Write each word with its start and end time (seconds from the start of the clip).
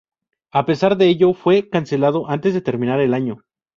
A 0.51 0.65
pesar 0.65 0.97
de 0.97 1.09
ello, 1.09 1.35
fue 1.35 1.69
cancelado 1.69 2.27
antes 2.27 2.55
de 2.55 2.61
terminar 2.61 2.99
el 3.01 3.13
año. 3.13 3.43